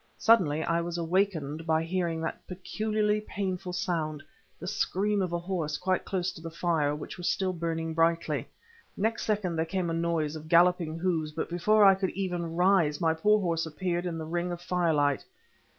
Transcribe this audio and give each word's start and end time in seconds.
Suddenly 0.17 0.63
I 0.63 0.81
was 0.81 0.97
awakened 0.97 1.67
by 1.67 1.83
hearing 1.83 2.21
that 2.21 2.47
peculiarly 2.47 3.21
painful 3.21 3.71
sound, 3.71 4.23
the 4.59 4.65
scream 4.65 5.21
of 5.21 5.31
a 5.31 5.37
horse, 5.37 5.77
quite 5.77 6.05
close 6.05 6.31
to 6.31 6.41
the 6.41 6.49
fire, 6.49 6.95
which 6.95 7.19
was 7.19 7.29
still 7.29 7.53
burning 7.53 7.93
brightly. 7.93 8.47
Next 8.97 9.25
second 9.27 9.57
there 9.57 9.63
came 9.65 9.91
a 9.91 9.93
noise 9.93 10.35
of 10.35 10.47
galloping 10.49 10.97
hoofs, 10.97 11.37
and 11.37 11.47
before 11.49 11.85
I 11.85 11.93
could 11.93 12.09
even 12.15 12.55
rise 12.55 12.99
my 12.99 13.13
poor 13.13 13.39
horse 13.39 13.67
appeared 13.67 14.07
in 14.07 14.17
the 14.17 14.25
ring 14.25 14.51
of 14.51 14.59
firelight. 14.59 15.23